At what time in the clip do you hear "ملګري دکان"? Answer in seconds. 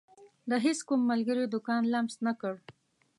1.11-1.81